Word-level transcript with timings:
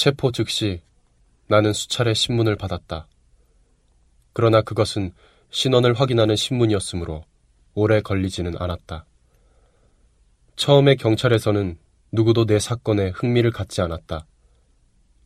체포 0.00 0.32
즉시 0.32 0.80
나는 1.46 1.74
수차례 1.74 2.14
신문을 2.14 2.56
받았다. 2.56 3.06
그러나 4.32 4.62
그것은 4.62 5.12
신원을 5.50 5.92
확인하는 5.92 6.36
신문이었으므로 6.36 7.26
오래 7.74 8.00
걸리지는 8.00 8.54
않았다. 8.58 9.04
처음에 10.56 10.94
경찰에서는 10.94 11.78
누구도 12.12 12.46
내 12.46 12.58
사건에 12.58 13.10
흥미를 13.10 13.50
갖지 13.50 13.82
않았다. 13.82 14.24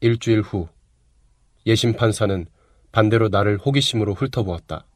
일주일 0.00 0.40
후 0.40 0.66
예심 1.66 1.92
판사는 1.94 2.44
반대로 2.90 3.28
나를 3.28 3.58
호기심으로 3.58 4.14
훑어보았다. 4.14 4.86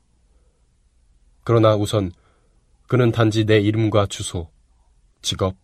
그러나 1.44 1.76
우선 1.76 2.10
그는 2.88 3.12
단지 3.12 3.44
내 3.44 3.60
이름과 3.60 4.06
주소, 4.06 4.50
직업, 5.22 5.54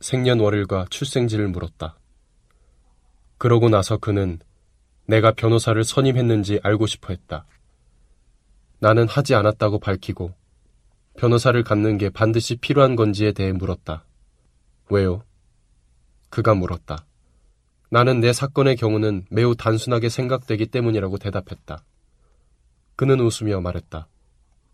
생년월일과 0.00 0.86
출생지를 0.88 1.48
물었다. 1.48 1.98
그러고 3.42 3.68
나서 3.68 3.96
그는 3.96 4.38
내가 5.04 5.32
변호사를 5.32 5.82
선임했는지 5.82 6.60
알고 6.62 6.86
싶어 6.86 7.08
했다. 7.08 7.44
나는 8.78 9.08
하지 9.08 9.34
않았다고 9.34 9.80
밝히고 9.80 10.32
변호사를 11.18 11.60
갖는 11.64 11.98
게 11.98 12.08
반드시 12.08 12.54
필요한 12.54 12.94
건지에 12.94 13.32
대해 13.32 13.50
물었다. 13.50 14.04
왜요? 14.90 15.24
그가 16.30 16.54
물었다. 16.54 17.04
나는 17.90 18.20
내 18.20 18.32
사건의 18.32 18.76
경우는 18.76 19.26
매우 19.28 19.56
단순하게 19.56 20.08
생각되기 20.08 20.66
때문이라고 20.66 21.18
대답했다. 21.18 21.82
그는 22.94 23.18
웃으며 23.18 23.60
말했다. 23.60 24.06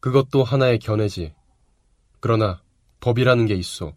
그것도 0.01 0.45
하나의 0.45 0.79
견해지. 0.79 1.33
그러나 2.21 2.61
법이라는 3.01 3.47
게 3.47 3.55
있어. 3.55 3.95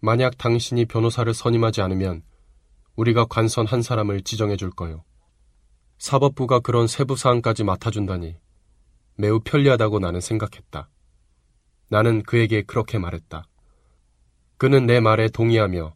만약 0.00 0.38
당신이 0.38 0.86
변호사를 0.86 1.34
선임하지 1.34 1.82
않으면 1.82 2.22
우리가 2.98 3.26
관선 3.26 3.64
한 3.64 3.80
사람을 3.80 4.22
지정해 4.22 4.56
줄 4.56 4.70
거요. 4.70 5.04
사법부가 5.98 6.58
그런 6.58 6.88
세부 6.88 7.14
사항까지 7.14 7.62
맡아준다니 7.62 8.36
매우 9.14 9.38
편리하다고 9.38 10.00
나는 10.00 10.20
생각했다. 10.20 10.90
나는 11.90 12.24
그에게 12.24 12.62
그렇게 12.62 12.98
말했다. 12.98 13.44
그는 14.56 14.86
내 14.86 14.98
말에 14.98 15.28
동의하며 15.28 15.94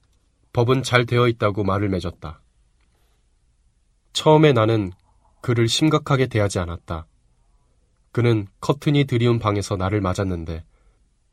법은 0.53 0.85
잘 0.85 1.05
되어 1.05 1.27
있다고 1.27 1.65
말을 1.65 1.89
맺었다. 1.89 2.41
처음에 4.13 4.53
나는 4.53 4.93
그를 5.41 5.67
심각하게 5.67 6.29
대하지 6.29 6.61
않았다. 6.61 7.09
그는 8.13 8.47
커튼이 8.61 9.07
드리운 9.07 9.41
방에서 9.41 9.77
나를 9.77 10.01
맞았는데 10.01 10.65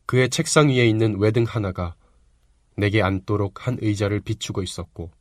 그의 0.08 0.30
책상 0.32 0.70
위에 0.70 0.88
있는 0.88 1.20
외등 1.20 1.44
하나가 1.44 1.94
내게 2.76 3.04
앉도록 3.04 3.68
한 3.68 3.78
의자를 3.82 4.22
비추고 4.22 4.64
있었고 4.64 5.12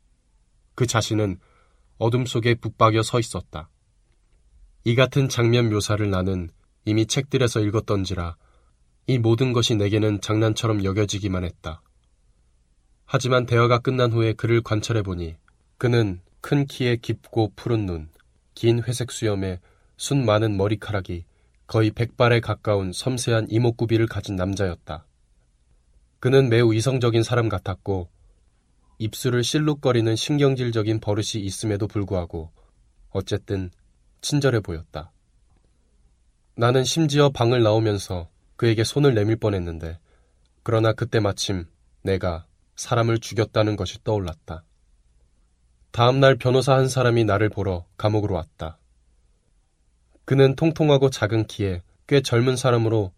그 0.79 0.87
자신은 0.87 1.41
어둠 1.98 2.25
속에 2.25 2.55
붙박여 2.55 3.03
서 3.03 3.19
있었다. 3.19 3.69
이 4.84 4.95
같은 4.95 5.29
장면 5.29 5.71
묘사를 5.71 6.09
나는 6.09 6.51
이미 6.84 7.05
책들에서 7.05 7.59
읽었던지라 7.62 8.37
이 9.09 9.19
모든 9.19 9.53
것이 9.53 9.75
내게는 9.75 10.21
장난처럼 10.21 10.84
여겨지기만 10.84 11.43
했다. 11.43 11.83
하지만 13.06 13.45
대화가 13.45 13.81
끝난 13.81 14.12
후에 14.12 14.34
그를 14.34 14.62
관찰해 14.62 15.03
보니 15.03 15.34
그는 15.79 16.21
큰 16.41 16.65
키에 16.65 16.95
깊고 16.95 17.55
푸른 17.56 17.84
눈, 17.84 18.09
긴 18.55 18.81
회색 18.84 19.11
수염에 19.11 19.59
순 19.97 20.25
많은 20.25 20.56
머리카락이 20.56 21.25
거의 21.67 21.91
백발에 21.91 22.39
가까운 22.39 22.93
섬세한 22.93 23.49
이목구비를 23.51 24.06
가진 24.06 24.37
남자였다. 24.37 25.09
그는 26.21 26.49
매우 26.49 26.73
이성적인 26.73 27.25
사람 27.25 27.49
같았고 27.49 28.09
입술을 28.99 29.45
실룩거리는 29.45 30.15
신경질적인 30.17 31.01
버릇이 31.01 31.43
있음에도 31.43 31.87
불구하고 31.87 32.51
어쨌든 33.11 33.71
친절해 34.21 34.61
보였다. 34.61 35.13
나는 36.57 36.85
심지어 36.85 37.31
방을 37.31 37.63
나오면서 37.63 38.28
그에게 38.56 38.83
손을 38.83 39.15
내밀 39.15 39.37
뻔했는데 39.37 39.99
그러나 40.65 40.93
그때 40.93 41.21
마침 41.21 41.67
내가 42.03 42.47
사람을 42.75 43.19
죽였다는 43.19 43.77
것이 43.77 44.03
떠올랐다. 44.03 44.65
다음날 45.93 46.37
변호사 46.37 46.75
한 46.75 46.89
사람이 46.89 47.25
나를 47.25 47.49
보러 47.49 47.87
감옥으로 47.97 48.34
왔다. 48.34 48.78
그는 50.25 50.56
통통하고 50.56 51.11
작은 51.11 51.47
키에 51.47 51.83
꽤 52.06 52.21
젊은 52.21 52.56
사람으로 52.56 53.12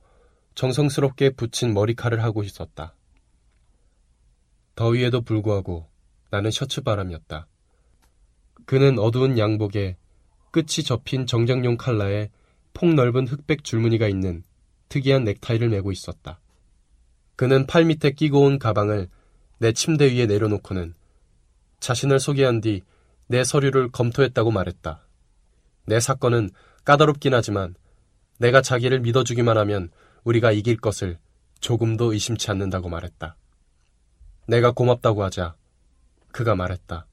정성스럽게 0.55 1.31
붙인 1.31 1.75
머리칼을 1.75 2.23
하고 2.23 2.43
있었다. 2.43 2.95
더위에도 4.81 5.21
불구하고 5.21 5.87
나는 6.31 6.51
셔츠 6.51 6.81
바람이었다. 6.81 7.47
그는 8.65 8.99
어두운 8.99 9.39
양복에 9.39 9.97
끝이 10.51 10.85
접힌 10.85 11.27
정장용 11.27 11.77
칼라에 11.77 12.31
폭넓은 12.73 13.27
흑백 13.27 13.65
줄무늬가 13.65 14.09
있는 14.09 14.43
특이한 14.89 15.25
넥타이를 15.25 15.69
메고 15.69 15.93
있었다. 15.93 16.41
그는 17.37 17.67
팔 17.67 17.85
밑에 17.85 18.11
끼고 18.13 18.41
온 18.41 18.59
가방을 18.59 19.09
내 19.59 19.73
침대 19.73 20.13
위에 20.13 20.27
내려놓고는 20.27 20.95
자신을 21.81 22.19
소개한 22.19 22.61
뒤 22.61 22.83
내 23.31 23.45
서류를 23.45 23.93
검토했다고 23.93 24.51
말했다. 24.51 25.07
내 25.87 26.01
사건은 26.01 26.51
까다롭긴 26.85 27.33
하지만 27.33 27.77
내가 28.39 28.61
자기를 28.61 28.99
믿어주기만 29.03 29.57
하면 29.57 29.91
우리가 30.25 30.51
이길 30.51 30.77
것을 30.77 31.17
조금도 31.61 32.13
의심치 32.13 32.51
않는다고 32.51 32.89
말했다. 32.89 33.37
내가 34.47 34.73
고맙다고 34.73 35.23
하자 35.23 35.55
그가 36.33 36.55
말했다. 36.55 37.07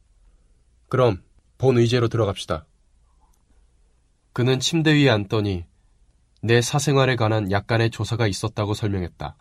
그럼 0.89 1.23
본 1.57 1.77
의제로 1.77 2.07
들어갑시다. 2.07 2.65
그는 4.33 4.59
침대 4.59 4.93
위에 4.93 5.09
앉더니 5.09 5.65
내 6.41 6.61
사생활에 6.61 7.15
관한 7.15 7.51
약간의 7.51 7.89
조사가 7.89 8.27
있었다고 8.27 8.73
설명했다. 8.73 9.35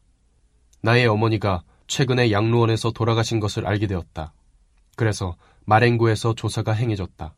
나의 0.83 1.07
어머니가 1.07 1.63
최근에 1.87 2.33
양로원에서 2.33 2.93
돌아가신 2.93 3.39
것을 3.39 3.67
알게 3.67 3.87
되었다. 3.87 4.33
그래서 4.97 5.37
마랭구에서 5.67 6.35
조사가 6.35 6.73
행해졌다. 6.73 7.35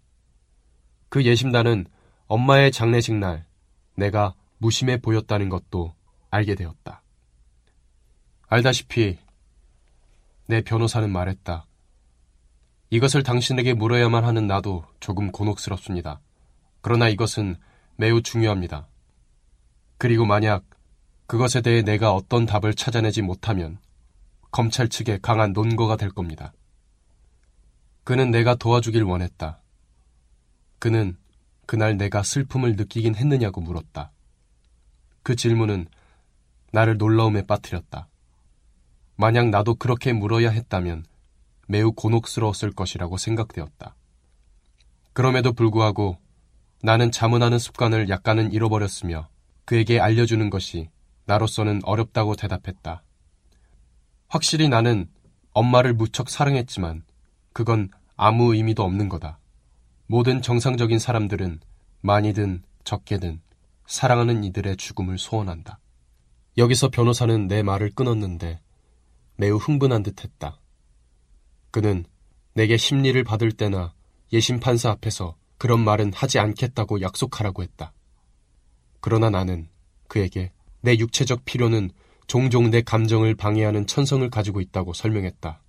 그 1.09 1.25
예심단은 1.25 1.87
엄마의 2.27 2.71
장례식 2.71 3.17
날 3.17 3.47
내가 3.95 4.35
무심해 4.59 4.99
보였다는 4.99 5.49
것도 5.49 5.95
알게 6.31 6.55
되었다. 6.55 7.03
알다시피 8.47 9.19
내 10.51 10.63
변호사는 10.63 11.13
말했다. 11.13 11.67
이것을 12.89 13.23
당신에게 13.23 13.75
물어야만 13.75 14.25
하는 14.25 14.47
나도 14.47 14.83
조금 14.99 15.31
곤혹스럽습니다. 15.31 16.23
그러나 16.81 17.11
이것은 17.11 17.57
매우 17.97 18.23
중요합니다. 18.23 18.89
그리고 19.99 20.25
만약 20.25 20.65
그것에 21.27 21.61
대해 21.61 21.83
내가 21.83 22.15
어떤 22.15 22.47
답을 22.47 22.73
찾아내지 22.73 23.21
못하면 23.21 23.79
검찰 24.51 24.89
측에 24.89 25.19
강한 25.21 25.53
논거가 25.53 25.97
될 25.97 26.09
겁니다. 26.09 26.55
그는 28.05 28.31
내가 28.31 28.55
도와주길 28.55 29.03
원했다. 29.03 29.61
그는 30.79 31.19
그날 31.67 31.99
내가 31.99 32.23
슬픔을 32.23 32.77
느끼긴 32.77 33.17
했느냐고 33.17 33.61
물었다. 33.61 34.13
그 35.23 35.37
질문은 35.37 35.89
나를 36.73 36.97
놀라움에 36.97 37.43
빠뜨렸다. 37.43 38.09
만약 39.21 39.49
나도 39.49 39.75
그렇게 39.75 40.12
물어야 40.12 40.49
했다면 40.49 41.05
매우 41.67 41.91
곤혹스러웠을 41.91 42.71
것이라고 42.71 43.17
생각되었다. 43.17 43.97
그럼에도 45.12 45.53
불구하고 45.53 46.19
나는 46.84 47.11
자문하는 47.11 47.59
습관을 47.59 48.09
약간은 48.11 48.53
잃어버렸으며 48.53 49.29
그에게 49.65 49.99
알려주는 49.99 50.49
것이 50.51 50.89
나로서는 51.25 51.81
어렵다고 51.83 52.37
대답했다. 52.37 53.03
확실히 54.29 54.69
나는 54.69 55.09
엄마를 55.53 55.95
무척 55.95 56.29
사랑했지만 56.31 57.03
그건 57.53 57.89
아무 58.15 58.55
의미도 58.55 58.85
없는 58.85 59.09
거다. 59.09 59.41
모든 60.06 60.43
정상적인 60.43 61.00
사람들은 61.00 61.59
많이든 62.03 62.62
적게든 62.85 63.41
사랑하는 63.85 64.44
이들의 64.44 64.76
죽음을 64.76 65.19
소원한다. 65.19 65.81
여기서 66.56 66.91
변호사는 66.91 67.49
내 67.49 67.65
말을 67.65 67.91
끊었는데 67.91 68.61
매우 69.38 69.56
흥분한 69.56 70.02
듯 70.02 70.25
했다. 70.25 70.61
그는 71.70 72.05
내게 72.55 72.76
심리를 72.76 73.23
받을 73.23 73.52
때나 73.52 73.94
예심 74.32 74.58
판사 74.58 74.90
앞에서 74.90 75.37
그런 75.58 75.81
말은 75.81 76.12
하지 76.12 76.40
않겠다고 76.40 77.00
약속하라고 77.00 77.62
했다. 77.62 77.93
그러나 79.00 79.31
나는 79.31 79.69
그에게 80.08 80.50
내 80.81 80.96
육체적 80.96 81.44
필요는 81.44 81.90
종종 82.26 82.70
내 82.70 82.82
감정을 82.82 83.37
방해하는 83.37 83.87
천성을 83.87 84.29
가지고 84.29 84.61
있다고 84.61 84.93
설명했다. 84.93 85.62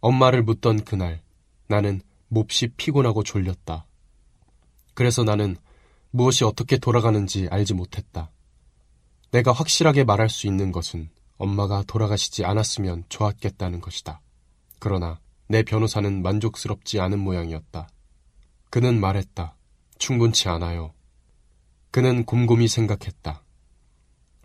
엄마를 0.00 0.42
묻던 0.42 0.84
그날 0.84 1.22
나는 1.68 2.00
몹시 2.26 2.66
피곤하고 2.76 3.22
졸렸다. 3.22 3.86
그래서 4.94 5.22
나는 5.22 5.56
무엇이 6.10 6.42
어떻게 6.42 6.78
돌아가는지 6.78 7.46
알지 7.48 7.74
못했다. 7.74 8.32
내가 9.30 9.52
확실하게 9.52 10.02
말할 10.02 10.28
수 10.28 10.48
있는 10.48 10.72
것은 10.72 11.10
엄마가 11.40 11.82
돌아가시지 11.86 12.44
않았으면 12.44 13.04
좋았겠다는 13.08 13.80
것이다. 13.80 14.20
그러나 14.78 15.18
내 15.48 15.62
변호사는 15.62 16.22
만족스럽지 16.22 17.00
않은 17.00 17.18
모양이었다. 17.18 17.88
그는 18.68 19.00
말했다. 19.00 19.56
충분치 19.98 20.48
않아요. 20.50 20.92
그는 21.90 22.24
곰곰이 22.24 22.68
생각했다. 22.68 23.42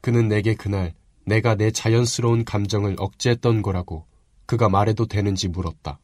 그는 0.01 0.29
내게 0.29 0.55
그날 0.55 0.93
내가 1.25 1.55
내 1.55 1.69
자연스러운 1.69 2.45
감정을 2.45 2.95
억제했던 2.97 3.61
거라고 3.61 4.07
그가 4.45 4.69
말해도 4.69 5.05
되는지 5.05 5.49
물었다. 5.49 5.99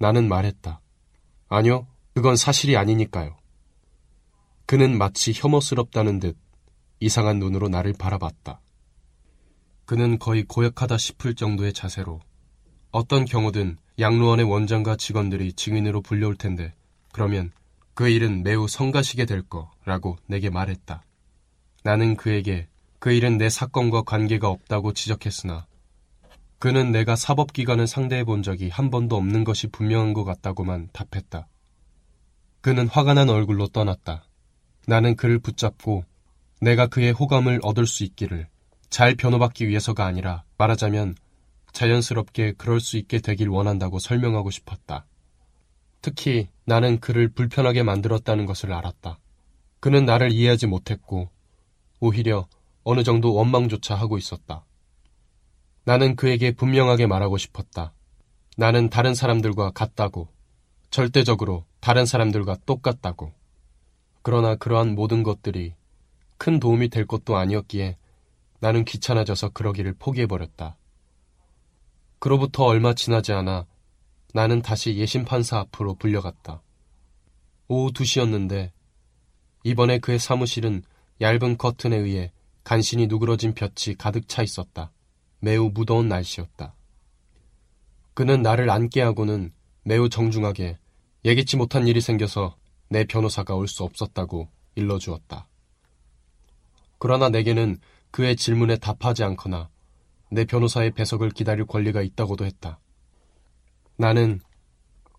나는 0.00 0.28
말했다. 0.28 0.80
아니요, 1.48 1.86
그건 2.14 2.36
사실이 2.36 2.76
아니니까요. 2.76 3.36
그는 4.66 4.98
마치 4.98 5.32
혐오스럽다는 5.32 6.18
듯 6.18 6.36
이상한 6.98 7.38
눈으로 7.38 7.68
나를 7.68 7.92
바라봤다. 7.92 8.60
그는 9.84 10.18
거의 10.18 10.44
고약하다 10.44 10.96
싶을 10.96 11.34
정도의 11.34 11.72
자세로 11.72 12.20
어떤 12.90 13.24
경우든 13.24 13.76
양로원의 13.98 14.46
원장과 14.46 14.96
직원들이 14.96 15.52
증인으로 15.54 16.00
불려올 16.00 16.36
텐데 16.36 16.72
그러면 17.12 17.52
그 17.94 18.08
일은 18.08 18.42
매우 18.42 18.66
성가시게 18.66 19.24
될 19.24 19.42
거라고 19.42 20.16
내게 20.26 20.50
말했다. 20.50 21.02
나는 21.84 22.16
그에게 22.16 22.66
그 22.98 23.12
일은 23.12 23.36
내 23.36 23.50
사건과 23.50 24.02
관계가 24.02 24.48
없다고 24.48 24.94
지적했으나 24.94 25.66
그는 26.58 26.92
내가 26.92 27.14
사법기관을 27.14 27.86
상대해 27.86 28.24
본 28.24 28.42
적이 28.42 28.70
한 28.70 28.90
번도 28.90 29.16
없는 29.16 29.44
것이 29.44 29.66
분명한 29.66 30.14
것 30.14 30.24
같다고만 30.24 30.88
답했다. 30.92 31.46
그는 32.62 32.88
화가 32.88 33.12
난 33.12 33.28
얼굴로 33.28 33.68
떠났다. 33.68 34.24
나는 34.86 35.14
그를 35.14 35.38
붙잡고 35.38 36.04
내가 36.62 36.86
그의 36.86 37.12
호감을 37.12 37.60
얻을 37.62 37.86
수 37.86 38.02
있기를 38.04 38.48
잘 38.94 39.16
변호받기 39.16 39.66
위해서가 39.66 40.06
아니라 40.06 40.44
말하자면 40.56 41.16
자연스럽게 41.72 42.52
그럴 42.52 42.78
수 42.78 42.96
있게 42.96 43.18
되길 43.18 43.48
원한다고 43.48 43.98
설명하고 43.98 44.52
싶었다. 44.52 45.04
특히 46.00 46.46
나는 46.64 47.00
그를 47.00 47.26
불편하게 47.26 47.82
만들었다는 47.82 48.46
것을 48.46 48.72
알았다. 48.72 49.18
그는 49.80 50.04
나를 50.04 50.30
이해하지 50.30 50.68
못했고 50.68 51.28
오히려 51.98 52.46
어느 52.84 53.02
정도 53.02 53.34
원망조차 53.34 53.96
하고 53.96 54.16
있었다. 54.16 54.64
나는 55.82 56.14
그에게 56.14 56.52
분명하게 56.52 57.08
말하고 57.08 57.36
싶었다. 57.36 57.92
나는 58.56 58.90
다른 58.90 59.16
사람들과 59.16 59.72
같다고. 59.72 60.28
절대적으로 60.90 61.64
다른 61.80 62.06
사람들과 62.06 62.58
똑같다고. 62.64 63.32
그러나 64.22 64.54
그러한 64.54 64.94
모든 64.94 65.24
것들이 65.24 65.74
큰 66.38 66.60
도움이 66.60 66.90
될 66.90 67.08
것도 67.08 67.36
아니었기에 67.36 67.96
나는 68.64 68.86
귀찮아져서 68.86 69.50
그러기를 69.50 69.92
포기해버렸다. 69.98 70.78
그로부터 72.18 72.64
얼마 72.64 72.94
지나지 72.94 73.34
않아 73.34 73.66
나는 74.32 74.62
다시 74.62 74.96
예심판사 74.96 75.58
앞으로 75.58 75.96
불려갔다. 75.96 76.62
오후 77.68 77.92
2시였는데 77.92 78.70
이번에 79.64 79.98
그의 79.98 80.18
사무실은 80.18 80.82
얇은 81.20 81.58
커튼에 81.58 81.94
의해 81.94 82.32
간신히 82.64 83.06
누그러진 83.06 83.52
볕이 83.52 83.96
가득 83.96 84.28
차 84.28 84.42
있었다. 84.42 84.92
매우 85.40 85.68
무더운 85.68 86.08
날씨였다. 86.08 86.74
그는 88.14 88.40
나를 88.40 88.70
앉게 88.70 89.02
하고는 89.02 89.52
매우 89.82 90.08
정중하게 90.08 90.78
예기치 91.26 91.58
못한 91.58 91.86
일이 91.86 92.00
생겨서 92.00 92.56
내 92.88 93.04
변호사가 93.04 93.54
올 93.56 93.68
수 93.68 93.84
없었다고 93.84 94.48
일러주었다. 94.74 95.48
그러나 96.98 97.28
내게는 97.28 97.76
그의 98.14 98.36
질문에 98.36 98.76
답하지 98.76 99.24
않거나 99.24 99.68
내 100.30 100.44
변호사의 100.44 100.92
배석을 100.92 101.30
기다릴 101.30 101.66
권리가 101.66 102.00
있다고도 102.00 102.44
했다. 102.44 102.78
나는 103.96 104.40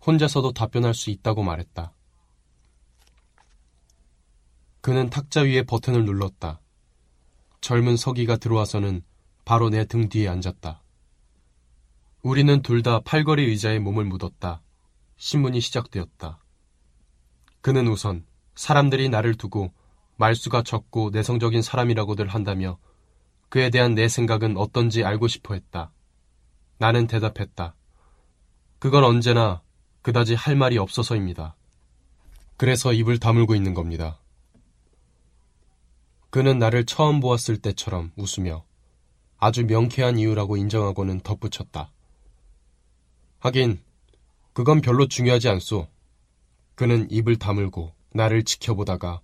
혼자서도 0.07 0.53
답변할 0.53 0.93
수 0.93 1.09
있다고 1.09 1.43
말했다. 1.43 1.93
그는 4.79 5.09
탁자 5.09 5.41
위에 5.41 5.63
버튼을 5.63 6.05
눌렀다. 6.05 6.61
젊은 7.59 7.97
서기가 7.97 8.37
들어와서는 8.37 9.01
바로 9.43 9.69
내 9.69 9.83
등 9.83 10.07
뒤에 10.07 10.29
앉았다. 10.29 10.81
우리는 12.21 12.61
둘 12.61 12.81
다 12.81 13.01
팔걸이 13.01 13.43
의자에 13.43 13.79
몸을 13.79 14.05
묻었다. 14.05 14.61
신문이 15.17 15.59
시작되었다. 15.59 16.39
그는 17.59 17.89
우선 17.89 18.25
사람들이 18.55 19.09
나를 19.09 19.35
두고 19.35 19.73
말수가 20.17 20.63
적고 20.63 21.09
내성적인 21.11 21.61
사람이라고들 21.61 22.27
한다며 22.27 22.77
그에 23.49 23.69
대한 23.69 23.95
내 23.95 24.07
생각은 24.07 24.57
어떤지 24.57 25.03
알고 25.03 25.27
싶어 25.27 25.53
했다. 25.53 25.91
나는 26.77 27.07
대답했다. 27.07 27.75
그건 28.79 29.03
언제나 29.03 29.61
그다지 30.01 30.35
할 30.35 30.55
말이 30.55 30.77
없어서입니다. 30.77 31.55
그래서 32.57 32.93
입을 32.93 33.19
다물고 33.19 33.55
있는 33.55 33.73
겁니다. 33.73 34.19
그는 36.29 36.59
나를 36.59 36.85
처음 36.85 37.19
보았을 37.19 37.57
때처럼 37.57 38.11
웃으며 38.17 38.65
아주 39.37 39.65
명쾌한 39.65 40.17
이유라고 40.17 40.57
인정하고는 40.57 41.21
덧붙였다. 41.21 41.91
하긴, 43.39 43.81
그건 44.53 44.81
별로 44.81 45.07
중요하지 45.07 45.49
않소. 45.49 45.87
그는 46.75 47.09
입을 47.09 47.37
다물고 47.37 47.93
나를 48.11 48.43
지켜보다가 48.43 49.21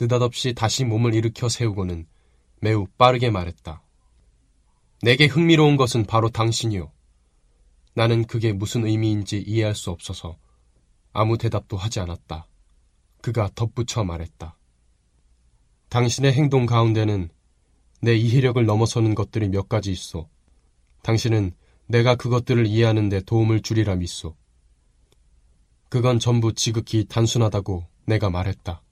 느닷없이 0.00 0.54
다시 0.54 0.84
몸을 0.84 1.14
일으켜 1.14 1.48
세우고는 1.48 2.06
매우 2.60 2.86
빠르게 2.98 3.30
말했다. 3.30 3.82
내게 5.02 5.26
흥미로운 5.26 5.76
것은 5.76 6.04
바로 6.04 6.30
당신이요. 6.30 6.90
나는 7.94 8.24
그게 8.24 8.52
무슨 8.52 8.86
의미인지 8.86 9.38
이해할 9.46 9.74
수 9.74 9.90
없어서 9.90 10.36
아무 11.12 11.38
대답도 11.38 11.76
하지 11.76 12.00
않았다. 12.00 12.46
그가 13.20 13.50
덧붙여 13.54 14.02
말했다. 14.02 14.56
당신의 15.88 16.32
행동 16.32 16.66
가운데는 16.66 17.30
내 18.00 18.16
이해력을 18.16 18.64
넘어서는 18.66 19.14
것들이 19.14 19.48
몇 19.48 19.68
가지 19.68 19.92
있어. 19.92 20.28
당신은 21.02 21.52
내가 21.86 22.16
그것들을 22.16 22.66
이해하는 22.66 23.08
데 23.08 23.20
도움을 23.20 23.60
주리라 23.62 23.94
믿소. 23.94 24.34
그건 25.88 26.18
전부 26.18 26.52
지극히 26.52 27.04
단순하다고 27.04 27.86
내가 28.06 28.28
말했다. 28.30 28.82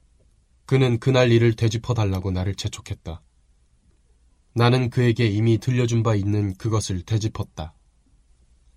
그는 0.67 0.99
그날 0.99 1.31
일을 1.33 1.55
되짚어 1.55 1.95
달라고 1.95 2.31
나를 2.31 2.55
재촉했다. 2.55 3.23
나는 4.55 4.91
그에게 4.91 5.27
이미 5.27 5.59
들려준 5.59 6.03
바 6.03 6.15
있는 6.15 6.55
그것을 6.55 7.03
되짚었다. 7.03 7.75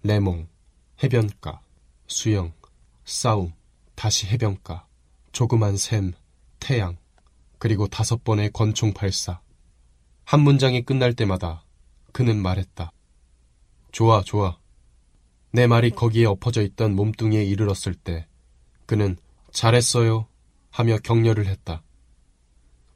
레몽, 0.03 0.47
해변가, 1.03 1.61
수영, 2.07 2.53
싸움, 3.03 3.53
다시 3.95 4.27
해변가, 4.27 4.87
조그만 5.31 5.77
샘, 5.77 6.13
태양, 6.59 6.97
그리고 7.57 7.87
다섯 7.87 8.23
번의 8.23 8.51
권총 8.51 8.93
발사. 8.93 9.41
한 10.23 10.41
문장이 10.41 10.83
끝날 10.83 11.13
때마다 11.13 11.65
그는 12.11 12.41
말했다. 12.41 12.91
좋아, 13.91 14.21
좋아. 14.23 14.57
내 15.51 15.67
말이 15.67 15.91
거기에 15.91 16.25
엎어져 16.25 16.61
있던 16.63 16.95
몸뚱이에 16.95 17.43
이르렀을 17.43 17.93
때 17.93 18.27
그는 18.85 19.15
잘했어요 19.51 20.27
하며 20.75 20.97
격려를 20.97 21.45
했다. 21.47 21.83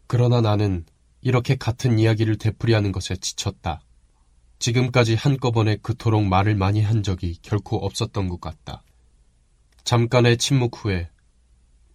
그러나 0.06 0.42
나는 0.42 0.86
이렇게 1.22 1.56
같은 1.56 1.98
이야기를 1.98 2.38
되풀이하는 2.38 2.92
것에 2.92 3.16
지쳤다. 3.16 3.86
지금까지 4.60 5.16
한꺼번에 5.16 5.78
그토록 5.78 6.26
말을 6.26 6.56
많이 6.56 6.82
한 6.82 7.04
적이 7.04 7.38
결코 7.42 7.78
없었던 7.78 8.28
것 8.28 8.42
같다. 8.42 8.84
잠깐의 9.86 10.40
침묵 10.40 10.84
후에 10.84 11.10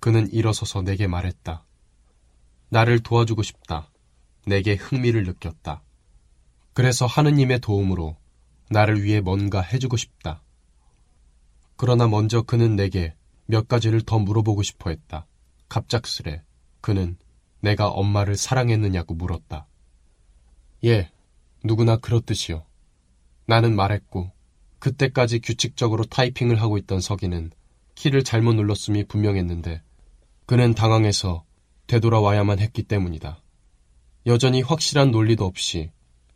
그는 0.01 0.27
일어서서 0.33 0.81
내게 0.81 1.07
말했다. 1.07 1.67
나를 2.71 3.01
도와주고 3.01 3.43
싶다. 3.43 3.91
내게 4.47 4.77
흥미를 4.77 5.25
느꼈다. 5.25 5.83
그래서 6.73 7.05
하느님의 7.05 7.61
도움으로 7.61 8.17
나를 8.71 9.03
위해 9.03 9.21
뭔가 9.21 9.61
해주고 9.61 9.99
싶다. 9.99 10.43
그러나 11.77 12.09
먼저 12.09 12.41
그는 12.41 12.75
내게 12.75 13.15
몇 13.45 13.69
가지를 13.69 14.01
더 14.01 14.19
물어보고 14.19 14.63
싶어 14.63 14.89
했다. 14.89 15.27
갑작스레 15.75 16.41
그는 16.81 17.17
내가 17.59 17.89
엄마를 17.89 18.37
사랑했느냐고 18.37 19.15
물었다. 19.15 19.67
예, 20.85 21.11
누구나 21.65 21.97
그렇듯이요. 21.97 22.65
나는 23.47 23.75
말했고, 23.75 24.31
그때까지 24.79 25.41
규칙적으로 25.41 26.05
타이핑을 26.05 26.61
하고 26.63 26.79
있던 26.79 27.01
서기는 27.01 27.51
키를 27.97 28.23
잘못 28.23 28.55
눌렀음이 28.55 29.05
분명했는데, 29.09 29.83
그는 30.47 30.75
당황해서 30.75 31.45
되돌아와야만 31.89 32.61
했기 32.61 32.85
때문이다. 32.85 33.43
여전히 34.27 34.63
확실한 34.63 35.11
논리도 35.11 35.45
없이 35.45 35.91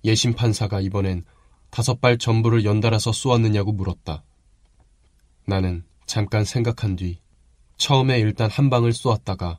예심 0.05 0.35
판사가 0.35 0.81
이번엔 0.81 1.25
다섯 1.71 2.01
발 2.01 2.19
전부를 2.19 2.65
연달아서 2.65 3.13
쏘았느냐고 3.13 3.71
물었다. 3.71 4.25
나는 5.47 5.85
잠깐 6.07 6.45
생각한 6.45 6.97
뒤 6.97 7.21
처음에 7.79 8.19
일단 8.19 8.51
한 8.51 8.71
방을 8.71 8.93
쏘았다가 8.93 9.59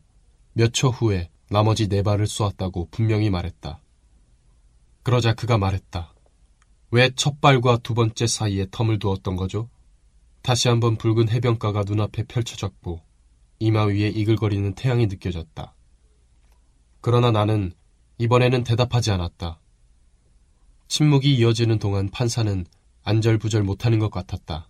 몇 0.53 0.71
초 0.73 0.89
후에 0.89 1.29
나머지 1.49 1.87
네 1.87 2.03
발을 2.03 2.27
쏘았다고 2.27 2.89
분명히 2.91 3.29
말했다. 3.29 3.81
그러자 5.03 5.33
그가 5.33 5.57
말했다. 5.57 6.13
왜 6.91 7.09
첫 7.15 7.39
발과 7.41 7.77
두 7.77 7.93
번째 7.93 8.27
사이에 8.27 8.65
텀을 8.65 8.99
두었던 8.99 9.35
거죠? 9.35 9.69
다시 10.41 10.67
한번 10.67 10.97
붉은 10.97 11.29
해변가가 11.29 11.83
눈앞에 11.85 12.23
펼쳐졌고 12.23 13.01
이마 13.59 13.85
위에 13.85 14.09
이글거리는 14.09 14.73
태양이 14.75 15.07
느껴졌다. 15.07 15.75
그러나 17.01 17.31
나는 17.31 17.71
이번에는 18.17 18.63
대답하지 18.63 19.11
않았다. 19.11 19.59
침묵이 20.87 21.35
이어지는 21.35 21.79
동안 21.79 22.09
판사는 22.09 22.65
안절부절 23.03 23.63
못하는 23.63 23.99
것 23.99 24.09
같았다. 24.11 24.69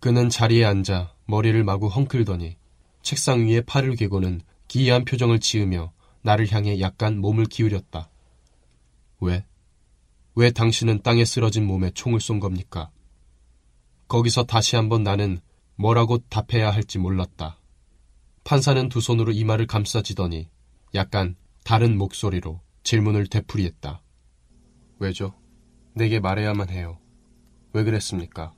그는 0.00 0.28
자리에 0.28 0.64
앉아 0.64 1.14
머리를 1.26 1.62
마구 1.64 1.86
헝클더니 1.88 2.56
책상 3.06 3.46
위에 3.46 3.60
팔을 3.60 3.94
괴고는 3.94 4.40
기이한 4.66 5.04
표정을 5.04 5.38
지으며 5.38 5.92
나를 6.22 6.50
향해 6.50 6.80
약간 6.80 7.20
몸을 7.20 7.44
기울였다. 7.44 8.10
왜? 9.20 9.46
왜 10.34 10.50
당신은 10.50 11.02
땅에 11.02 11.24
쓰러진 11.24 11.68
몸에 11.68 11.92
총을 11.92 12.18
쏜 12.18 12.40
겁니까? 12.40 12.90
거기서 14.08 14.42
다시 14.42 14.74
한번 14.74 15.04
나는 15.04 15.38
뭐라고 15.76 16.18
답해야 16.18 16.72
할지 16.72 16.98
몰랐다. 16.98 17.60
판사는 18.42 18.88
두 18.88 19.00
손으로 19.00 19.30
이마를 19.30 19.68
감싸지더니 19.68 20.48
약간 20.96 21.36
다른 21.62 21.96
목소리로 21.96 22.60
질문을 22.82 23.28
되풀이했다. 23.28 24.02
왜죠? 24.98 25.32
내게 25.94 26.18
말해야만 26.18 26.70
해요. 26.70 26.98
왜 27.72 27.84
그랬습니까? 27.84 28.52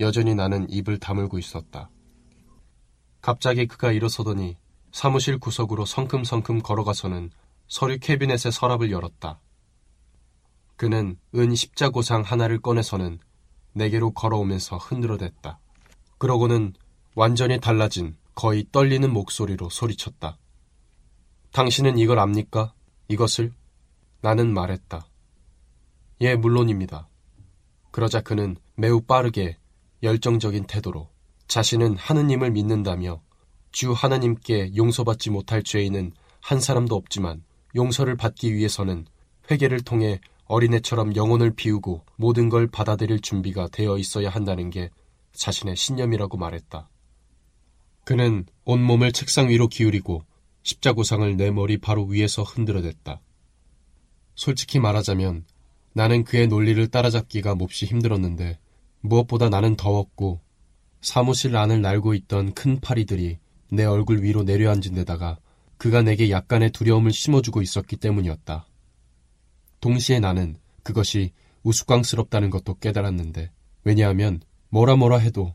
여전히 0.00 0.34
나는 0.34 0.68
입을 0.68 0.98
다물고 0.98 1.38
있었다. 1.38 1.90
갑자기 3.20 3.66
그가 3.66 3.92
일어서더니 3.92 4.56
사무실 4.92 5.38
구석으로 5.38 5.84
성큼성큼 5.84 6.62
걸어가서는 6.62 7.30
서류 7.68 7.98
캐비넷의 7.98 8.50
서랍을 8.52 8.90
열었다. 8.90 9.40
그는 10.76 11.18
은 11.34 11.54
십자고상 11.54 12.22
하나를 12.22 12.60
꺼내서는 12.60 13.18
내게로 13.74 14.12
걸어오면서 14.12 14.78
흔들어댔다. 14.78 15.60
그러고는 16.18 16.72
완전히 17.14 17.60
달라진 17.60 18.16
거의 18.34 18.66
떨리는 18.72 19.12
목소리로 19.12 19.68
소리쳤다. 19.68 20.38
당신은 21.52 21.98
이걸 21.98 22.18
압니까? 22.18 22.72
이것을? 23.08 23.52
나는 24.22 24.54
말했다. 24.54 25.06
예, 26.22 26.36
물론입니다. 26.36 27.08
그러자 27.90 28.20
그는 28.20 28.56
매우 28.76 29.00
빠르게 29.00 29.56
열정적인 30.02 30.64
태도로 30.64 31.10
자신은 31.50 31.96
하느님을 31.96 32.52
믿는다며 32.52 33.20
주 33.72 33.90
하나님께 33.90 34.76
용서받지 34.76 35.30
못할 35.30 35.64
죄인은 35.64 36.12
한 36.40 36.60
사람도 36.60 36.94
없지만 36.94 37.42
용서를 37.74 38.16
받기 38.16 38.54
위해서는 38.54 39.04
회개를 39.50 39.80
통해 39.80 40.20
어린애처럼 40.44 41.16
영혼을 41.16 41.52
비우고 41.52 42.04
모든 42.14 42.50
걸 42.50 42.68
받아들일 42.68 43.18
준비가 43.18 43.66
되어 43.66 43.98
있어야 43.98 44.30
한다는 44.30 44.70
게 44.70 44.90
자신의 45.32 45.74
신념이라고 45.74 46.36
말했다. 46.36 46.88
그는 48.04 48.46
온몸을 48.64 49.10
책상 49.10 49.48
위로 49.48 49.66
기울이고 49.66 50.22
십자고상을 50.62 51.36
내 51.36 51.50
머리 51.50 51.78
바로 51.78 52.04
위에서 52.04 52.44
흔들어댔다. 52.44 53.20
솔직히 54.36 54.78
말하자면 54.78 55.46
나는 55.94 56.22
그의 56.22 56.46
논리를 56.46 56.86
따라잡기가 56.86 57.56
몹시 57.56 57.86
힘들었는데 57.86 58.60
무엇보다 59.00 59.48
나는 59.48 59.74
더웠고 59.74 60.40
사무실 61.00 61.56
안을 61.56 61.80
날고 61.80 62.14
있던 62.14 62.52
큰 62.54 62.80
파리들이 62.80 63.38
내 63.72 63.84
얼굴 63.84 64.22
위로 64.22 64.42
내려앉은 64.42 64.94
데다가 64.94 65.38
그가 65.78 66.02
내게 66.02 66.30
약간의 66.30 66.70
두려움을 66.72 67.12
심어주고 67.12 67.62
있었기 67.62 67.96
때문이었다. 67.96 68.66
동시에 69.80 70.20
나는 70.20 70.58
그것이 70.82 71.32
우스꽝스럽다는 71.62 72.50
것도 72.50 72.74
깨달았는데 72.78 73.50
왜냐하면 73.84 74.40
뭐라 74.68 74.96
뭐라 74.96 75.18
해도 75.18 75.54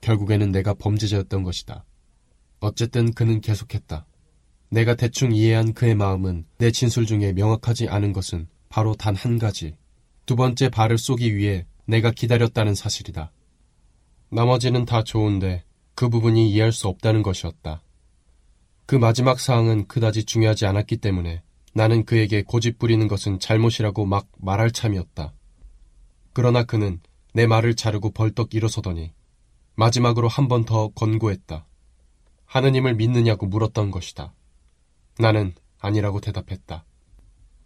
결국에는 0.00 0.52
내가 0.52 0.74
범죄자였던 0.74 1.42
것이다. 1.42 1.84
어쨌든 2.60 3.12
그는 3.12 3.40
계속했다. 3.40 4.06
내가 4.70 4.94
대충 4.94 5.34
이해한 5.34 5.72
그의 5.72 5.94
마음은 5.94 6.46
내 6.58 6.70
진술 6.70 7.06
중에 7.06 7.32
명확하지 7.32 7.88
않은 7.88 8.12
것은 8.12 8.48
바로 8.68 8.94
단 8.94 9.14
한 9.14 9.38
가지. 9.38 9.76
두 10.26 10.36
번째 10.36 10.68
발을 10.68 10.98
쏘기 10.98 11.36
위해 11.36 11.66
내가 11.86 12.10
기다렸다는 12.10 12.74
사실이다. 12.74 13.30
나머지는 14.34 14.84
다 14.84 15.04
좋은데 15.04 15.62
그 15.94 16.08
부분이 16.08 16.50
이해할 16.50 16.72
수 16.72 16.88
없다는 16.88 17.22
것이었다. 17.22 17.82
그 18.84 18.96
마지막 18.96 19.38
사항은 19.38 19.86
그다지 19.86 20.24
중요하지 20.24 20.66
않았기 20.66 20.96
때문에 20.96 21.42
나는 21.72 22.04
그에게 22.04 22.42
고집 22.42 22.80
부리는 22.80 23.06
것은 23.06 23.38
잘못이라고 23.38 24.04
막 24.06 24.26
말할 24.38 24.72
참이었다. 24.72 25.32
그러나 26.32 26.64
그는 26.64 27.00
내 27.32 27.46
말을 27.46 27.76
자르고 27.76 28.10
벌떡 28.10 28.54
일어서더니 28.54 29.12
마지막으로 29.76 30.26
한 30.26 30.48
번 30.48 30.64
더 30.64 30.88
권고했다. 30.88 31.64
하느님을 32.46 32.94
믿느냐고 32.96 33.46
물었던 33.46 33.92
것이다. 33.92 34.34
나는 35.16 35.54
아니라고 35.78 36.20
대답했다. 36.20 36.84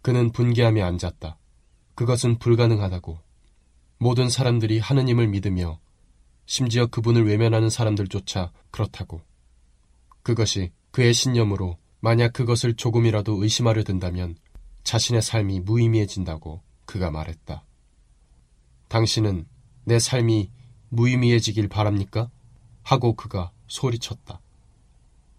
그는 0.03 0.31
분개하며 0.31 0.85
앉았다. 0.85 1.39
그것은 1.95 2.37
불가능하다고. 2.37 3.17
모든 3.97 4.29
사람들이 4.29 4.77
하느님을 4.77 5.27
믿으며 5.29 5.79
심지어 6.49 6.87
그분을 6.87 7.27
외면하는 7.27 7.69
사람들조차 7.69 8.51
그렇다고. 8.71 9.21
그것이 10.23 10.71
그의 10.89 11.13
신념으로 11.13 11.77
만약 11.99 12.33
그것을 12.33 12.73
조금이라도 12.73 13.43
의심하려 13.43 13.83
든다면 13.83 14.35
자신의 14.83 15.21
삶이 15.21 15.59
무의미해진다고 15.59 16.63
그가 16.87 17.11
말했다. 17.11 17.63
당신은 18.87 19.45
내 19.83 19.99
삶이 19.99 20.49
무의미해지길 20.89 21.67
바랍니까? 21.67 22.31
하고 22.81 23.13
그가 23.13 23.51
소리쳤다. 23.67 24.41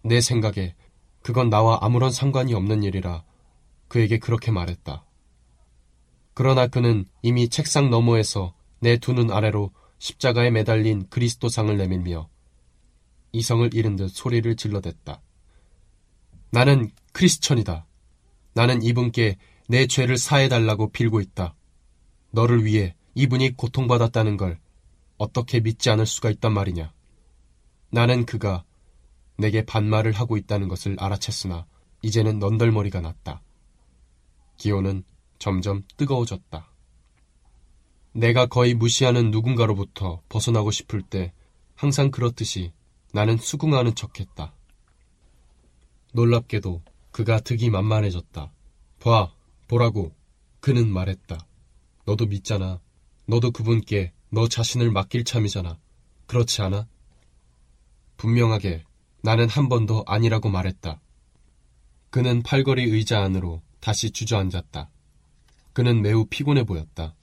내 0.05 0.21
생각에 0.21 0.75
그건 1.23 1.49
나와 1.49 1.79
아무런 1.81 2.13
상관이 2.13 2.53
없는 2.53 2.83
일이라 2.83 3.25
그에게 3.89 4.17
그렇게 4.17 4.49
말했다. 4.49 5.03
그러나 6.33 6.67
그는 6.67 7.03
이미 7.21 7.49
책상 7.49 7.89
너머에서 7.89 8.53
내 8.79 8.95
두 8.97 9.11
눈 9.11 9.29
아래로 9.29 9.71
십자가에 10.01 10.49
매달린 10.49 11.07
그리스도상을 11.09 11.77
내밀며 11.77 12.27
이성을 13.33 13.71
잃은 13.71 13.97
듯 13.97 14.09
소리를 14.09 14.55
질러댔다. 14.55 15.21
나는 16.49 16.89
크리스천이다. 17.13 17.85
나는 18.55 18.81
이분께 18.81 19.37
내 19.67 19.85
죄를 19.85 20.17
사해달라고 20.17 20.89
빌고 20.89 21.21
있다. 21.21 21.53
너를 22.31 22.65
위해 22.65 22.95
이분이 23.13 23.55
고통받았다는 23.57 24.37
걸 24.37 24.59
어떻게 25.19 25.59
믿지 25.59 25.91
않을 25.91 26.07
수가 26.07 26.31
있단 26.31 26.51
말이냐. 26.51 26.91
나는 27.91 28.25
그가 28.25 28.65
내게 29.37 29.63
반말을 29.63 30.13
하고 30.13 30.35
있다는 30.35 30.67
것을 30.67 30.95
알아챘으나 30.95 31.65
이제는 32.01 32.39
넌덜머리가 32.39 33.01
났다. 33.01 33.43
기온은 34.57 35.03
점점 35.37 35.83
뜨거워졌다. 35.95 36.70
내가 38.13 38.45
거의 38.45 38.73
무시하는 38.73 39.31
누군가로부터 39.31 40.21
벗어나고 40.27 40.71
싶을 40.71 41.01
때 41.01 41.33
항상 41.75 42.11
그렇듯이 42.11 42.71
나는 43.13 43.37
수긍하는 43.37 43.95
척했다. 43.95 44.53
놀랍게도 46.13 46.81
그가 47.11 47.39
득이 47.39 47.69
만만해졌다. 47.69 48.51
봐, 48.99 49.33
보라고. 49.67 50.13
그는 50.59 50.89
말했다. 50.89 51.47
너도 52.05 52.25
믿잖아. 52.25 52.79
너도 53.25 53.51
그분께 53.51 54.13
너 54.29 54.47
자신을 54.47 54.91
맡길 54.91 55.23
참이잖아. 55.23 55.79
그렇지 56.27 56.61
않아? 56.61 56.87
분명하게 58.17 58.83
나는 59.23 59.49
한 59.49 59.69
번도 59.69 60.03
아니라고 60.05 60.49
말했다. 60.49 61.01
그는 62.09 62.43
팔걸이 62.43 62.83
의자 62.83 63.23
안으로 63.23 63.61
다시 63.79 64.11
주저앉았다. 64.11 64.89
그는 65.73 66.01
매우 66.01 66.25
피곤해 66.25 66.63
보였다. 66.65 67.15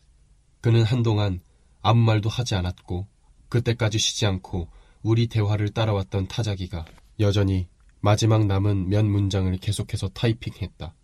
그는 0.60 0.82
한동안 0.82 1.40
아무 1.80 2.02
말도 2.02 2.28
하지 2.28 2.54
않았고 2.54 3.06
그때까지 3.48 3.98
쉬지 3.98 4.26
않고 4.26 4.68
우리 5.02 5.26
대화를 5.26 5.70
따라왔던 5.70 6.28
타자기가 6.28 6.84
여전히 7.20 7.68
마지막 8.00 8.46
남은 8.46 8.88
몇 8.88 9.04
문장을 9.04 9.56
계속해서 9.58 10.08
타이핑했다. 10.08 10.94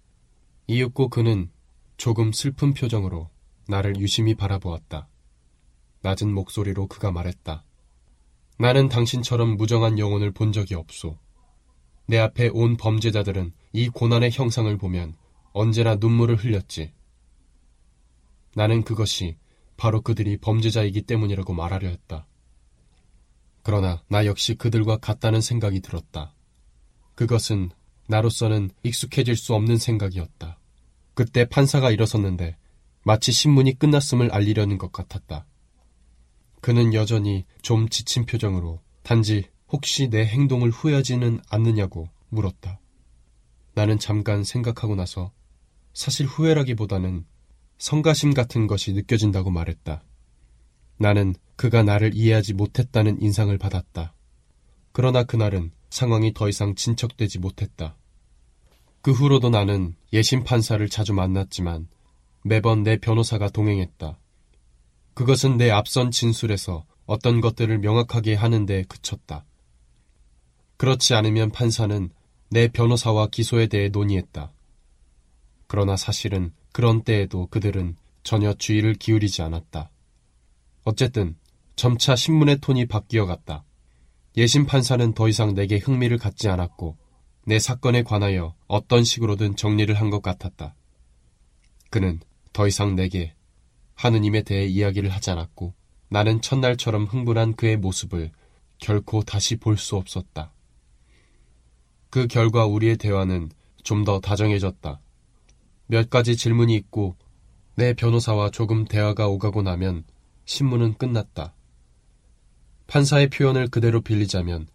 이윽고 0.66 1.08
그는 1.08 1.50
조금 1.96 2.32
슬픈 2.32 2.74
표정으로 2.74 3.30
나를 3.66 3.98
유심히 3.98 4.34
바라보았다. 4.34 5.08
낮은 6.02 6.32
목소리로 6.32 6.86
그가 6.86 7.10
말했다. 7.10 7.64
나는 8.58 8.88
당신처럼 8.88 9.56
무정한 9.56 9.98
영혼을 9.98 10.30
본 10.30 10.52
적이 10.52 10.74
없소. 10.74 11.18
내 12.06 12.18
앞에 12.18 12.50
온 12.52 12.76
범죄자들은 12.76 13.52
이 13.72 13.88
고난의 13.88 14.30
형상을 14.30 14.76
보면 14.76 15.16
언제나 15.52 15.96
눈물을 15.96 16.36
흘렸지. 16.36 16.92
나는 18.54 18.84
그것이 18.84 19.36
바로 19.76 20.00
그들이 20.00 20.36
범죄자이기 20.36 21.02
때문이라고 21.02 21.52
말하려 21.52 21.88
했다. 21.88 22.26
그러나 23.62 24.02
나 24.08 24.26
역시 24.26 24.54
그들과 24.54 24.98
같다는 24.98 25.40
생각이 25.40 25.80
들었다. 25.80 26.34
그것은 27.14 27.70
나로서는 28.08 28.70
익숙해질 28.82 29.36
수 29.36 29.54
없는 29.54 29.78
생각이었다. 29.78 30.58
그때 31.14 31.44
판사가 31.46 31.90
일어섰는데 31.90 32.56
마치 33.02 33.32
신문이 33.32 33.78
끝났음을 33.78 34.32
알리려는 34.32 34.78
것 34.78 34.92
같았다. 34.92 35.46
그는 36.60 36.94
여전히 36.94 37.44
좀 37.62 37.88
지친 37.88 38.26
표정으로 38.26 38.80
단지 39.02 39.48
혹시 39.68 40.08
내 40.08 40.24
행동을 40.24 40.70
후회하지는 40.70 41.40
않느냐고 41.48 42.08
물었다. 42.28 42.80
나는 43.74 43.98
잠깐 43.98 44.44
생각하고 44.44 44.94
나서 44.94 45.32
사실 45.92 46.26
후회라기보다는 46.26 47.24
성가심 47.84 48.32
같은 48.32 48.66
것이 48.66 48.94
느껴진다고 48.94 49.50
말했다. 49.50 50.02
나는 50.96 51.34
그가 51.54 51.82
나를 51.82 52.14
이해하지 52.14 52.54
못했다는 52.54 53.20
인상을 53.20 53.56
받았다. 53.58 54.14
그러나 54.92 55.22
그날은 55.22 55.70
상황이 55.90 56.32
더 56.32 56.48
이상 56.48 56.76
진척되지 56.76 57.40
못했다. 57.40 57.94
그 59.02 59.12
후로도 59.12 59.50
나는 59.50 59.94
예심 60.14 60.44
판사를 60.44 60.88
자주 60.88 61.12
만났지만 61.12 61.86
매번 62.42 62.84
내 62.84 62.96
변호사가 62.96 63.50
동행했다. 63.50 64.18
그것은 65.12 65.58
내 65.58 65.70
앞선 65.70 66.10
진술에서 66.10 66.86
어떤 67.04 67.42
것들을 67.42 67.80
명확하게 67.80 68.32
하는 68.32 68.64
데 68.64 68.84
그쳤다. 68.84 69.44
그렇지 70.78 71.12
않으면 71.12 71.52
판사는 71.52 72.08
내 72.48 72.66
변호사와 72.66 73.26
기소에 73.26 73.66
대해 73.66 73.90
논의했다. 73.90 74.54
그러나 75.66 75.98
사실은 75.98 76.50
그런 76.74 77.04
때에도 77.04 77.46
그들은 77.46 77.96
전혀 78.24 78.52
주의를 78.52 78.94
기울이지 78.94 79.42
않았다. 79.42 79.92
어쨌든 80.82 81.36
점차 81.76 82.16
신문의 82.16 82.58
톤이 82.58 82.86
바뀌어 82.86 83.26
갔다. 83.26 83.64
예심 84.36 84.66
판사는 84.66 85.14
더 85.14 85.28
이상 85.28 85.54
내게 85.54 85.78
흥미를 85.78 86.18
갖지 86.18 86.48
않았고 86.48 86.96
내 87.46 87.60
사건에 87.60 88.02
관하여 88.02 88.56
어떤 88.66 89.04
식으로든 89.04 89.54
정리를 89.54 89.94
한 89.94 90.10
것 90.10 90.20
같았다. 90.20 90.74
그는 91.90 92.18
더 92.52 92.66
이상 92.66 92.96
내게 92.96 93.34
하느님에 93.94 94.42
대해 94.42 94.66
이야기를 94.66 95.10
하지 95.10 95.30
않았고 95.30 95.74
나는 96.08 96.40
첫날처럼 96.40 97.04
흥분한 97.04 97.54
그의 97.54 97.76
모습을 97.76 98.32
결코 98.78 99.22
다시 99.22 99.54
볼 99.54 99.76
수 99.78 99.94
없었다. 99.94 100.52
그 102.10 102.26
결과 102.26 102.66
우리의 102.66 102.96
대화는 102.96 103.50
좀 103.84 104.02
더 104.04 104.18
다정해졌다. 104.18 105.00
몇 105.86 106.10
가지 106.10 106.36
질문이 106.36 106.74
있고 106.76 107.16
내 107.74 107.92
변호사와 107.92 108.50
조금 108.50 108.84
대화가 108.84 109.28
오가고 109.28 109.62
나면 109.62 110.04
신문은 110.44 110.94
끝났다. 110.94 111.54
판사의 112.86 113.30
표현을 113.30 113.68
그대로 113.68 114.00
빌리자면 114.00 114.68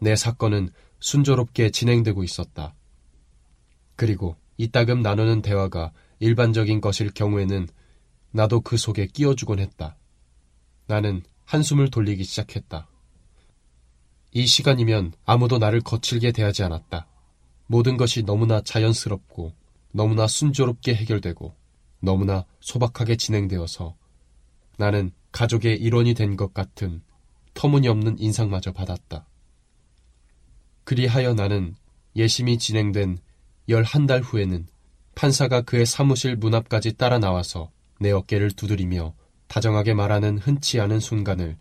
내 0.00 0.16
사건은 0.16 0.70
순조롭게 1.00 1.70
진행되고 1.70 2.24
있었다. 2.24 2.74
그리고 3.96 4.36
이따금 4.56 5.02
나누는 5.02 5.42
대화가 5.42 5.92
일반적인 6.18 6.80
것일 6.80 7.10
경우에는 7.12 7.68
나도 8.30 8.60
그 8.60 8.76
속에 8.76 9.06
끼어주곤 9.06 9.58
했다. 9.58 9.96
나는 10.86 11.22
한숨을 11.44 11.90
돌리기 11.90 12.24
시작했다. 12.24 12.88
이 14.32 14.46
시간이면 14.46 15.12
아무도 15.24 15.58
나를 15.58 15.80
거칠게 15.80 16.32
대하지 16.32 16.64
않았다. 16.64 17.06
모든 17.66 17.96
것이 17.96 18.24
너무나 18.24 18.60
자연스럽고 18.60 19.52
너무나 19.96 20.26
순조롭게 20.26 20.92
해결되고 20.92 21.54
너무나 22.00 22.44
소박하게 22.58 23.14
진행되어서 23.16 23.94
나는 24.76 25.12
가족의 25.30 25.80
일원이 25.80 26.14
된 26.14 26.36
것 26.36 26.52
같은 26.52 27.00
터무니없는 27.54 28.18
인상마저 28.18 28.72
받았다. 28.72 29.24
그리하여 30.82 31.34
나는 31.34 31.76
예심이 32.16 32.58
진행된 32.58 33.18
열한 33.68 34.06
달 34.06 34.20
후에는 34.20 34.66
판사가 35.14 35.62
그의 35.62 35.86
사무실 35.86 36.34
문 36.34 36.54
앞까지 36.56 36.94
따라 36.94 37.20
나와서 37.20 37.70
내 38.00 38.10
어깨를 38.10 38.50
두드리며 38.50 39.14
다정하게 39.46 39.94
말하는 39.94 40.38
흔치 40.38 40.80
않은 40.80 40.98
순간을 40.98 41.56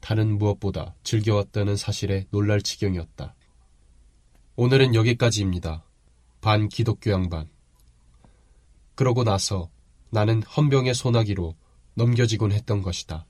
다른 0.00 0.36
무엇보다 0.36 0.94
즐겨왔다는 1.02 1.76
사실에 1.76 2.26
놀랄 2.30 2.60
지경이었다. 2.60 3.34
오늘은 4.56 4.94
여기까지입니다. 4.94 5.82
반 6.42 6.68
기독교 6.68 7.10
양반. 7.10 7.48
그러고 9.00 9.24
나서 9.24 9.70
나는 10.10 10.42
헌병의 10.42 10.92
소나기로 10.92 11.54
넘겨지곤 11.94 12.52
했던 12.52 12.82
것이다. 12.82 13.24